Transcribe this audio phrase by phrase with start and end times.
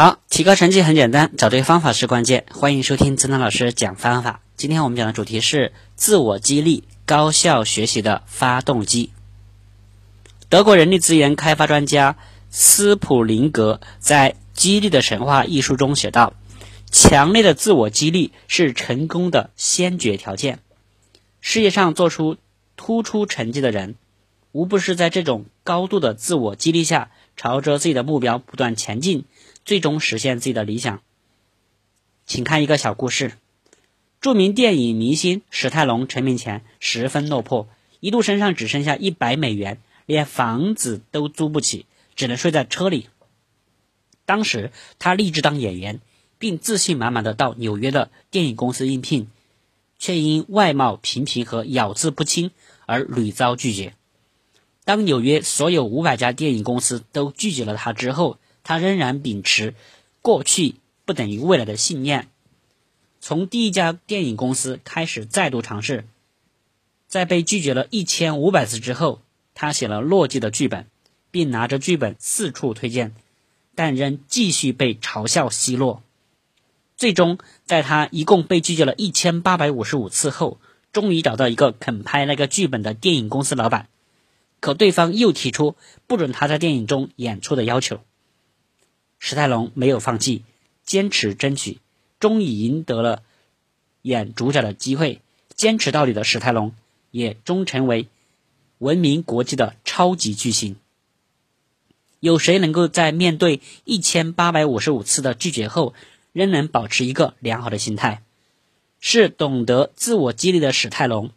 [0.00, 2.46] 好，提高成绩很简单，找对方法是关键。
[2.50, 4.40] 欢迎收听曾涛老师讲方法。
[4.56, 9.12] 今天我们讲的主题是自我激励、高效学习的发动机。
[10.48, 12.16] 德国人力资源开发专家
[12.48, 16.32] 斯普林格在《激励的神话》一书中写道
[16.90, 20.60] ：“强烈的自我激励是成功的先决条件。
[21.42, 22.38] 世界上做出
[22.74, 23.96] 突出成绩的人，
[24.52, 29.24] 无不是在这种高度的自我激励下，朝着自己的目标不断前进。”
[29.62, 31.02] 最终实现自己的理想。
[32.24, 33.34] 请看一个小故事：
[34.20, 37.68] 著名电影明星史泰龙成名前十分落魄，
[38.00, 41.84] 一度身上只剩下一百美元，连房子都租不起，
[42.16, 43.10] 只能睡在车里。
[44.24, 46.00] 当时他立志当演员，
[46.38, 49.28] 并自信满满的到纽约的电影公司应聘，
[49.98, 52.50] 却因外貌平平和咬字不清
[52.86, 53.94] 而屡遭拒绝。
[54.84, 59.74] 当纽约所有五百家电影公司都拒绝了他之后，他仍然秉持
[60.22, 62.28] 过去不等于未来的信念，
[63.20, 66.06] 从第一家电影公司开始再度尝试，
[67.06, 69.20] 在被拒绝了一千五百次之后，
[69.54, 70.86] 他写了落寂的剧本，
[71.30, 73.14] 并拿着剧本四处推荐，
[73.74, 76.02] 但仍继续被嘲笑奚落。
[76.96, 80.58] 最终，在他一共被拒绝了一千八百五十五次后，
[80.92, 83.88] 终于找到一个肯拍那个剧本的电影公司老板，
[84.60, 85.74] 可对方又提出
[86.06, 88.00] 不准他在电影中演出的要求。
[89.18, 90.44] 史泰龙没有放弃，
[90.84, 91.78] 坚持争取，
[92.20, 93.22] 终于赢得了
[94.02, 95.20] 演主角的机会。
[95.56, 96.72] 坚持到底的史泰龙，
[97.10, 98.08] 也终成为
[98.78, 100.76] 闻名国际的超级巨星。
[102.18, 105.92] 有谁能够在面对一千八百五十五次的拒绝后，
[106.32, 108.22] 仍能保持一个良好的心态？
[109.00, 111.30] 是懂得自我激励的史泰龙。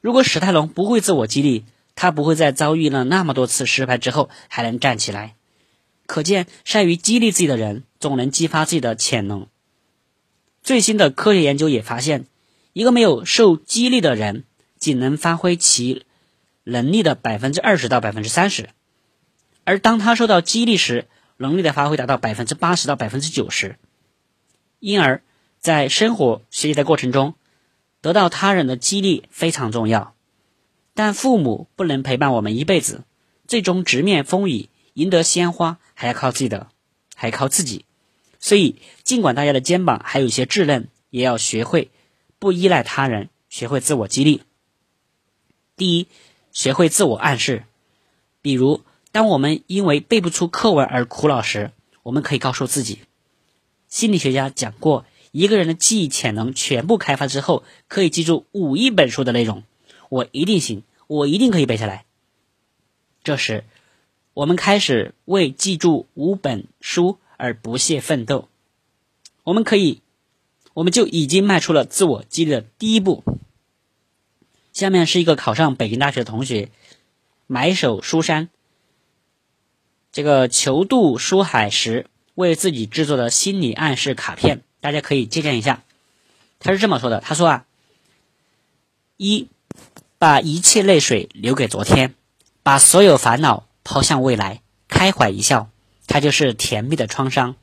[0.00, 1.64] 如果史泰龙不会自我激励，
[2.00, 5.34] 他不会在遭遇了那么多次失败之后还能站起来。
[6.06, 9.48] 可见，善于激励自己的人，总能激发自己的潜能。
[10.62, 12.26] 最新的科学研究也发现，
[12.72, 14.44] 一个没有受激励的人，
[14.78, 16.06] 仅能发挥其
[16.62, 18.66] 能力的百分之二十到百分之三十；
[19.64, 23.76] 而当他受到激励时，能力的发挥达到百分之八十到百分之九十。
[24.78, 25.20] 因而，
[25.58, 27.34] 在生活学习的过程中，
[28.00, 30.14] 得到他人的激励非常重要。
[30.98, 33.04] 但父母不能陪伴我们一辈子，
[33.46, 34.68] 最终直面风雨。
[34.94, 36.66] 赢得鲜花还要靠自己的，
[37.14, 37.84] 还靠自己。
[38.40, 41.92] 所以，尽管大家的肩膀还有一些稚嫩，也要学会
[42.40, 44.42] 不依赖他人，学会自我激励。
[45.76, 46.08] 第一，
[46.50, 47.62] 学会自我暗示。
[48.42, 48.80] 比如，
[49.12, 51.70] 当我们因为背不出课文而苦恼时，
[52.02, 52.98] 我们可以告诉自己：
[53.88, 59.62] 心理学家讲过，一个人的记忆潜能全部开发之后，可以记住五亿本书的内容。
[60.08, 62.04] 我一定行，我一定可以背下来。
[63.24, 63.64] 这时。
[64.34, 68.48] 我们开始为记住五本书而不懈奋斗，
[69.42, 70.00] 我们可以，
[70.74, 73.24] 我们就已经迈出了自我激励的第一步。
[74.72, 76.70] 下面是一个考上北京大学的同学
[77.48, 78.48] 买手书山，
[80.12, 85.82] 这个求渡书海时为自己制作的心理暗示卡片，大家可以借鉴一下。
[86.60, 87.66] 他是这么说的：“他说啊，
[89.16, 89.48] 一，
[90.18, 92.14] 把一切泪水留给昨天，
[92.62, 95.70] 把所有烦恼。”抛向未来，开怀一笑，
[96.06, 97.54] 它就是甜蜜的创伤；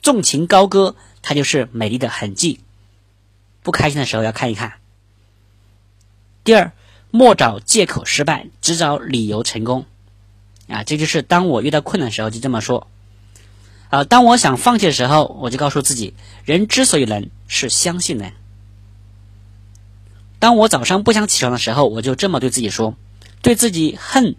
[0.00, 2.60] 纵情高歌，它就是美丽的痕迹。
[3.62, 4.78] 不开心的时候要看一看。
[6.42, 6.72] 第二，
[7.10, 9.84] 莫找借口失败，只找理由成功。
[10.68, 12.86] 啊，这就是当我遇到困难的时候就这么说。
[13.90, 16.14] 啊，当我想放弃的时候，我就告诉自己：
[16.46, 18.32] 人之所以能，是相信能。
[20.38, 22.96] 当我早上不想起床的时候，我就这么对自己说：
[23.42, 24.36] 对自己恨。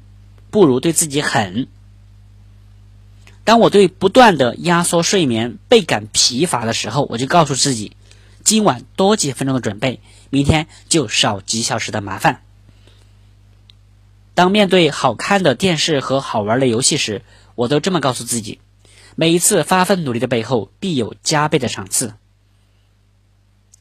[0.52, 1.68] 不如对自己狠。
[3.44, 7.96] 当我对不断的压缩睡眠倍感疲乏的时候，我就告诉自己，
[8.44, 10.02] 今晚多几分钟的准备，
[10.32, 12.42] 明天就少几小时的麻烦。
[14.34, 17.22] 当面对好看的电视和好玩的游戏时，
[17.54, 18.60] 我都这么告诉自己：
[19.16, 22.16] 每一次发奋努力的背后，必有加倍的赏赐。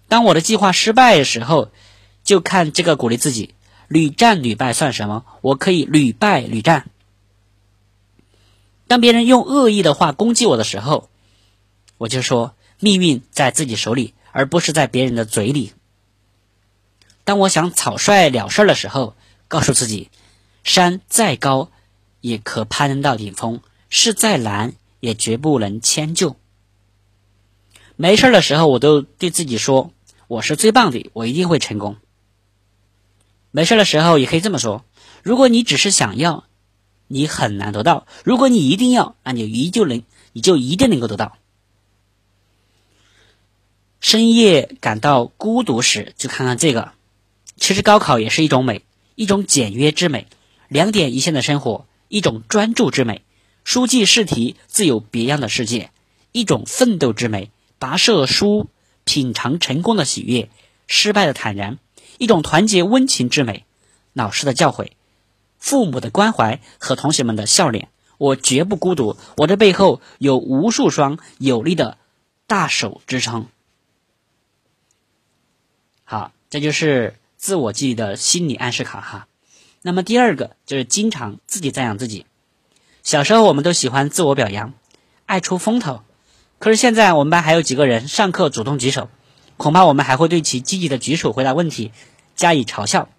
[0.06, 1.70] 当我的计划失败的时候，
[2.28, 3.54] 就看这个鼓励自己。
[3.88, 5.24] 屡战屡败算什么？
[5.40, 6.90] 我可以屡败屡战。
[8.86, 11.08] 当别人用恶意的话攻击我的时候，
[11.96, 15.72] 我就说命运在自己手里，而不是在别人的嘴里。
[17.24, 19.14] 当我想草率了事的时候，
[19.48, 20.10] 告诉自己，
[20.64, 21.70] 山再高
[22.20, 26.36] 也可攀登到顶峰，事再难也绝不能迁就。
[27.96, 29.92] 没事的时候，我都对自己说，
[30.26, 31.96] 我是最棒的，我一定会成功。
[33.50, 34.84] 没事的时候也可以这么说：
[35.22, 36.44] 如果你只是想要，
[37.06, 40.02] 你很难得到；如果你一定要，那你依旧能，
[40.32, 41.38] 你就一定能够得到。
[44.00, 46.92] 深夜感到孤独时，就看看这个。
[47.56, 48.84] 其实高考也是一种美，
[49.16, 50.28] 一种简约之美，
[50.68, 53.22] 两点一线的生活，一种专注之美。
[53.64, 55.90] 书记试题自有别样的世界，
[56.32, 57.50] 一种奋斗之美。
[57.80, 58.68] 跋涉书，
[59.04, 60.48] 品尝成功的喜悦，
[60.86, 61.78] 失败的坦然，
[62.18, 63.64] 一种团结温情之美。
[64.12, 64.90] 老师的教诲，
[65.58, 67.88] 父母的关怀和同学们的笑脸，
[68.18, 69.16] 我绝不孤独。
[69.36, 71.96] 我的背后有无数双有力的
[72.46, 73.46] 大手支撑。
[76.04, 79.28] 好，这就是自我激励的心理暗示卡哈。
[79.82, 82.26] 那么第二个就是经常自己赞扬自己。
[83.04, 84.74] 小时候我们都喜欢自我表扬，
[85.26, 86.02] 爱出风头。
[86.58, 89.08] 可是现在我们班还有几个人上课主动举手，
[89.58, 91.92] 恐怕我们还会对其积极的举手回答问题
[92.34, 93.10] 加以嘲笑。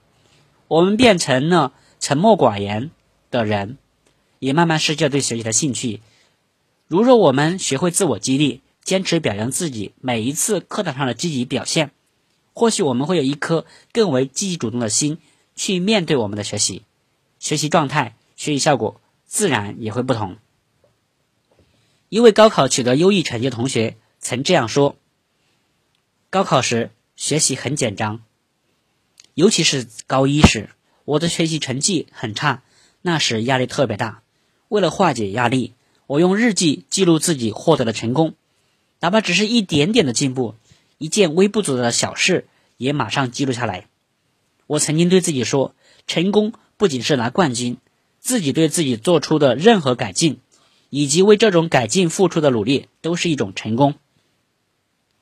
[0.68, 2.92] 我们变成了沉默寡言
[3.30, 3.78] 的人，
[4.40, 6.02] 也慢慢失去了对学习的兴趣。
[6.88, 11.92] 如若我们学会自我激励，坚持表扬自己每一次课堂上的积极表现，
[12.54, 15.20] 或许我们会有一颗更为积极主动的心
[15.56, 16.84] 去面对我们的学习，
[17.40, 20.38] 学习状态、学习效果自然也会不同。
[22.08, 24.96] 一位高考取得优异成绩的同学曾这样说
[26.32, 28.22] ：“高考时学习很紧张，
[29.34, 30.70] 尤其是高一时，
[31.04, 32.62] 我的学习成绩很差，
[33.02, 34.22] 那时压力特别大。
[34.68, 35.74] 为了化解压力，
[36.06, 38.36] 我用日记记录自己获得的成功，
[39.00, 40.54] 哪怕只是一点点的进步，
[41.00, 42.48] 一件微不足道的小事，
[42.78, 43.88] 也马上记录下来。
[44.68, 45.74] 我曾经对自己说，
[46.06, 47.78] 成功不仅是拿冠军，
[48.20, 50.40] 自己对自己做出的任何改进。”
[50.92, 53.94] 以及为这种改进付出的努力都是一种成功。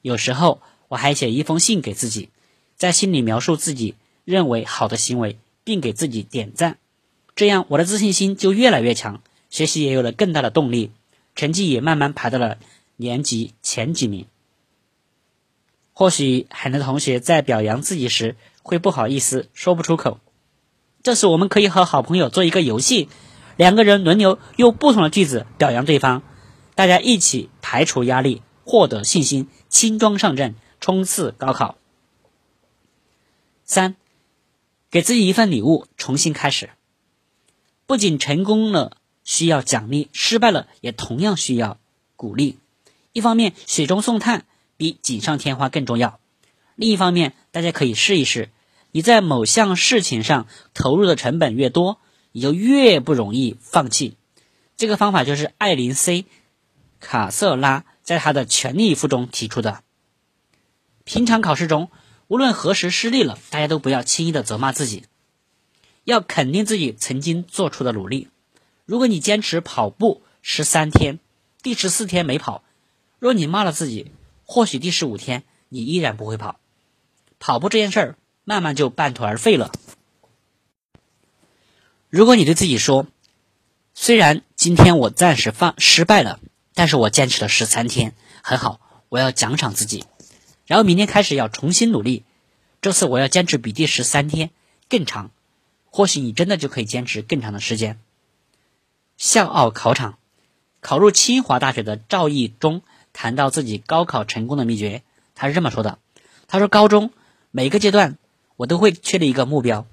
[0.02, 2.30] 有时候我还写一封信给自己，
[2.76, 3.96] 在信里描述自己
[4.26, 6.78] 认为好的行为，并给自己点赞，
[7.36, 10.92] 这样我的自信心就越来越强，学习也有了更大的动力，
[11.36, 12.58] 成绩也慢慢排到了
[12.96, 14.26] 年级前几名。
[15.94, 20.20] 或许很多同学在表扬自己时会不好意思说不出口，
[21.04, 23.10] 这时我们可以和好朋友做一个游戏。
[23.56, 26.22] 两个人轮流用不同的句子表扬对方，
[26.76, 30.54] 大家一起排除压力，获得信心，轻装上阵，
[30.88, 31.76] 冲刺高考。
[33.66, 33.98] 三，
[34.90, 36.70] 给自己一份礼物，重新开始。
[37.86, 38.96] 不仅成功了
[39.26, 41.78] 需要奖励，失败了也同样需要
[42.16, 42.58] 鼓励。
[43.12, 44.46] 一方面，雪中送炭
[44.78, 46.22] 比锦上添花更重要；
[46.78, 48.50] 另一方面，大家可以试一试，
[48.94, 52.00] 你在某项事情上投入的成本越多。
[52.32, 54.16] 你就越不容易放弃。
[54.78, 56.24] 这个方法就是艾琳 ·C·
[57.02, 59.84] 卡瑟拉在他的《全力以赴》中提出的。
[61.08, 61.90] 平常考试中，
[62.28, 65.06] 无论何时失利了，大家都不要轻易的责骂自己，
[66.04, 68.28] 要肯定自己曾经做出的努力。
[68.84, 71.20] 如果你坚持跑步十三天，
[71.64, 72.62] 第十四天没跑，
[73.20, 74.12] 若你骂了自己，
[74.44, 76.60] 或许第十五天你依然不会跑。
[77.40, 79.72] 跑步这件事儿，慢慢就半途而废了。
[82.10, 83.08] 如果你对自己说
[83.96, 86.42] ：“虽然今天我暂时放失败了，
[86.74, 88.14] 但是我坚持了十三天，
[88.44, 90.04] 很好，我要奖赏自己。
[90.68, 92.24] 然后明天开始要重新努力，
[92.82, 94.52] 这次我要坚持比第十三天
[94.88, 95.32] 更长。
[95.90, 98.00] 或许你真的就可以坚持更长的时间。”
[99.18, 100.20] 笑傲考场，
[100.82, 102.84] 考入清华大学的赵毅中
[103.14, 105.02] 谈到自己高考成功的秘诀，
[105.34, 105.98] 他是这么说的
[106.48, 107.12] ：“他说高中
[107.50, 108.20] 每个阶段
[108.58, 109.88] 我都会确立一个目标，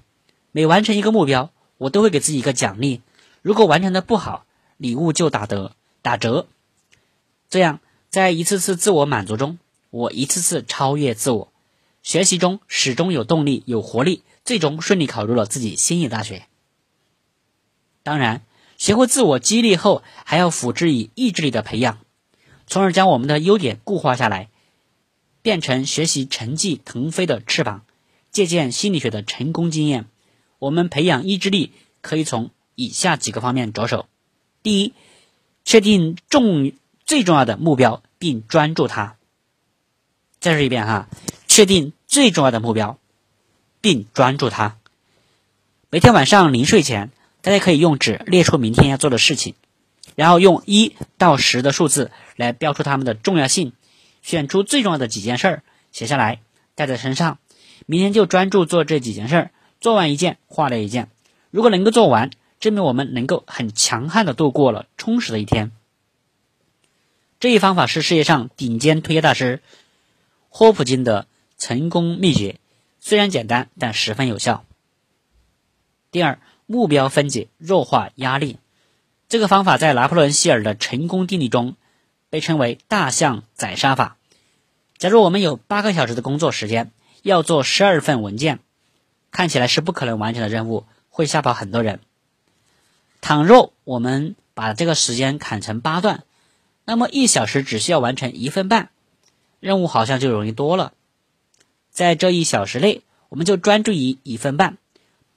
[0.51, 3.01] 每完成一个目标。”我都会给自己一个奖励，
[3.41, 4.45] 如果完成的不好，
[4.77, 6.47] 礼物就打折打折。
[7.49, 9.59] 这样，在一次次自我满足中，
[9.95, 11.53] 我一次次超越自我，
[12.03, 16.47] 学习中始终有动力、有活力，最终顺利考入了自己心仪大学。
[18.03, 18.43] 当然，
[18.77, 21.99] 学会自我激励后，还要辅之以意志力的培养，
[22.67, 24.49] 从而将我们的优点固化下来，
[25.41, 27.85] 变成学习成绩腾飞的翅膀。
[28.31, 30.07] 借鉴心理学的成功经验。
[30.59, 31.71] 我们培养意志力
[32.01, 34.07] 可以从以下几个方面着手：
[34.61, 34.93] 第一，
[35.63, 36.73] 确定重
[37.05, 39.15] 最重要的目标并专注它。
[40.45, 41.07] 再说一遍哈，
[41.47, 42.99] 确定最重要的目标
[43.81, 44.77] 并专注它。
[45.89, 47.09] 每天晚上临睡前，
[47.41, 49.55] 大家可以用纸列出明天要做的事情，
[50.13, 53.73] 然后用一到十的数字来标出它们的重要性，
[54.21, 56.41] 选出最重要的几件事儿写下来，
[56.75, 57.39] 带在身上，
[57.87, 59.51] 明天就专注做这几件事儿。
[59.81, 61.09] 做完一件，划了一件。
[61.49, 65.71] 如果能够做完，证明我们能够很强悍的度过了充实的一天。
[67.39, 69.63] 这一方法是世界上顶尖推销大师
[70.57, 72.61] 霍普金的成功秘诀，
[73.01, 74.63] 虽然简单，但十分有效。
[76.11, 78.57] 第二，目标分解，弱化压力。
[79.27, 81.75] 这个方法在拿破仑希尔的成功定律中
[82.29, 84.15] 被称为“大象宰杀法”。
[84.97, 86.89] 假如我们有八个小时的工作时间，
[87.21, 88.59] 要做十二份文件，
[89.31, 91.99] 看起来是不可能完成的任务，会吓跑很多人。
[93.19, 96.23] 倘若我们把这个时间砍成八段，
[96.85, 98.91] 那么一小时只需要完成一份半，
[99.65, 100.93] 任务好像就容易多了。
[101.89, 104.77] 在这一小时内，我们就专注于一份半，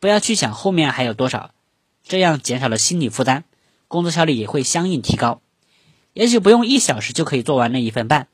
[0.00, 1.54] 不要去想后面还有多少，
[2.02, 3.44] 这样减少了心理负担，
[3.88, 5.40] 工作效率也会相应提高。
[6.12, 8.28] 也许不用一小时就可以做完那一份半。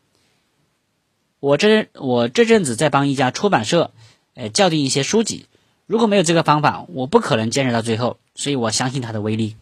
[1.39, 3.93] 我这我这阵子在帮一家出版社，
[4.35, 5.47] 呃，校订一些书籍。
[5.87, 8.19] 如果没有这个方法，我不可能坚持到最后。
[8.35, 9.55] 所以我相信它的威力。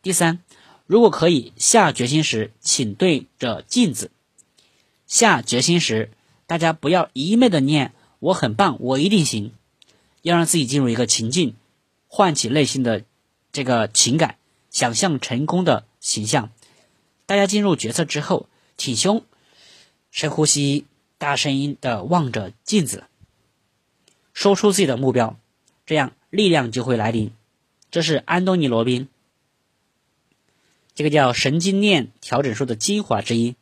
[0.00, 0.38] 第三，
[0.86, 4.10] 如果可以下决心时，请对着镜子。
[5.10, 6.08] 下决心时，
[6.46, 9.52] 大家不要一昧的念“我很棒，我一定行”，
[10.22, 11.56] 要让自己进入一个情境，
[12.06, 13.02] 唤起内心的
[13.50, 14.36] 这个情感，
[14.70, 16.52] 想象成功的形象。
[17.26, 19.24] 大家进入角色之后，挺胸。
[20.12, 20.86] 深呼吸，
[21.18, 23.02] 大声音的望着镜子，
[24.32, 25.36] 说出自己的目标，
[25.86, 27.32] 这样力量就会来临。
[27.90, 29.08] 这是安东尼·罗宾，
[30.94, 33.56] 这个叫神经链调整术的精华之一。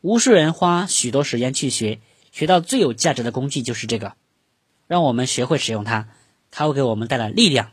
[0.00, 2.00] 无数人花许多时间去学，
[2.32, 4.14] 学到最有价值的工具就是这个。
[4.86, 6.08] 让我们学会使用它，
[6.50, 7.72] 它会给我们带来力量。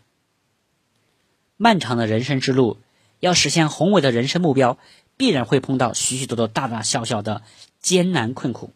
[1.56, 2.80] 漫长的人生之路，
[3.20, 4.78] 要实现宏伟的人生目标，
[5.16, 7.44] 必然会碰到许许多多大大小小的。
[7.80, 8.74] 艰难困苦，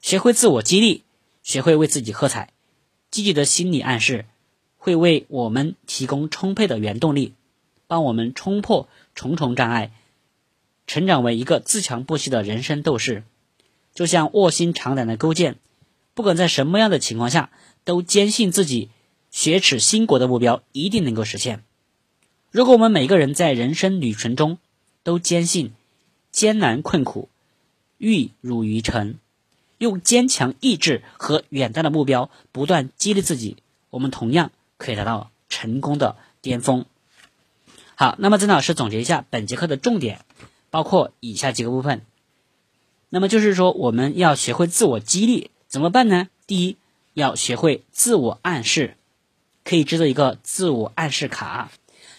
[0.00, 1.02] 学会自我激励，
[1.42, 2.52] 学会为自己喝彩，
[3.10, 4.24] 积极的心理暗示
[4.78, 7.34] 会为我们提供充沛的原动力，
[7.86, 9.92] 帮我们冲破重重障碍，
[10.86, 13.24] 成长为一个自强不息的人生斗士。
[13.94, 15.56] 就像卧薪尝胆的勾践，
[16.14, 17.50] 不管在什么样的情况下，
[17.84, 18.90] 都坚信自己
[19.30, 21.62] 雪耻兴国的目标一定能够实现。
[22.50, 24.58] 如果我们每个人在人生旅程中
[25.02, 25.72] 都坚信
[26.30, 27.28] 艰难困苦，
[27.98, 29.16] 玉汝于成，
[29.78, 33.56] 用坚强意志和远大的目标不断激励自己，
[33.90, 36.84] 我们同样可以达到成功的巅峰。
[37.94, 40.20] 好，那么曾老师总结一下本节课的重点，
[40.76, 42.02] 包括以下几个部分。
[43.08, 46.28] 那么就是说，我们要学会自我激励，怎么办呢？
[46.46, 46.76] 第一，
[47.14, 48.98] 要学会自我暗示，
[49.64, 51.72] 可以制作一个自我暗示卡。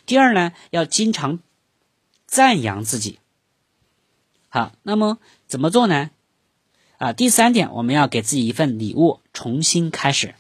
[0.08, 1.38] 第二呢，要经常
[2.26, 3.20] 赞扬自己。
[4.50, 6.10] 好，那么怎么做呢？
[6.98, 10.34] 啊，第三点，我们要给自己一份礼物，重新开始。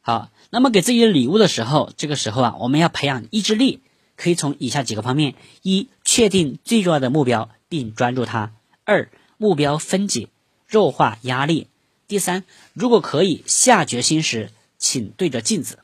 [0.00, 3.80] 好，那么给自己的礼物的时候，这个时候啊，我们要培养意志力，
[4.16, 8.50] 可以从以下几个方面：一、确定最重要的目标并专注它；
[8.82, 10.28] 二、目标分解，
[10.66, 11.68] 弱化压力；
[12.08, 15.78] 第三，如果可以下决心时，请对着镜子。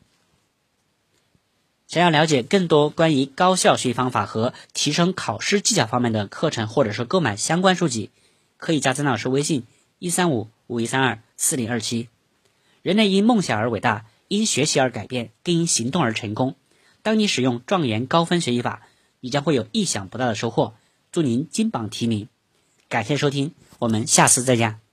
[1.86, 8.10] 想要了解更多关于高效学习方法和提升考试技巧方面的课程，或者是购买相关书籍，
[8.56, 9.62] 可以加曾老师微信：
[10.00, 12.08] 一三五五一三二四零二七。
[12.82, 16.56] 人类因梦想而伟大，因学习而改变，更因行动而成功。
[17.02, 18.82] 当你使用状元高分学习法，
[19.26, 20.74] 你将会有意想不到的收获。
[21.10, 22.28] 祝您金榜题名！
[22.88, 24.85] 感谢收听，我们下次再见。